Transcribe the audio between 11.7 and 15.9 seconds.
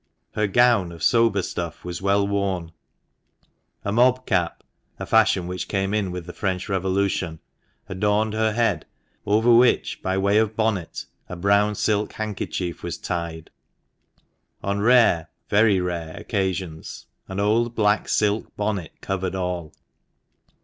silk handkerchief was tied. On rare— very